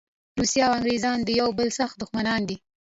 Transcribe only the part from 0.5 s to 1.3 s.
او انګریزان د